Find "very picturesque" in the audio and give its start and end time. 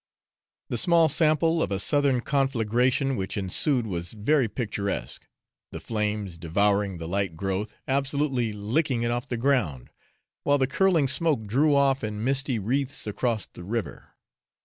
4.13-5.27